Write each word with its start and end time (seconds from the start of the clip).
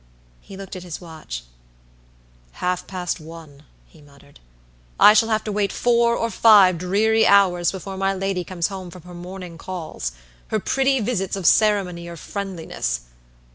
He 0.41 0.57
looked 0.57 0.75
at 0.75 0.81
his 0.81 0.99
watch. 0.99 1.43
"Half 2.53 2.87
past 2.87 3.19
one," 3.19 3.61
he 3.85 4.01
muttered. 4.01 4.39
"I 4.99 5.13
shall 5.13 5.29
have 5.29 5.43
to 5.43 5.51
wait 5.51 5.71
four 5.71 6.15
or 6.15 6.31
five 6.31 6.79
dreary 6.79 7.27
hours 7.27 7.71
before 7.71 7.97
my 7.97 8.11
lady 8.15 8.43
comes 8.43 8.69
home 8.69 8.89
from 8.89 9.03
her 9.03 9.13
morning 9.13 9.59
callsher 9.59 10.13
pretty 10.65 11.01
visits 11.01 11.35
of 11.35 11.45
ceremony 11.45 12.07
or 12.07 12.17
friendliness. 12.17 13.01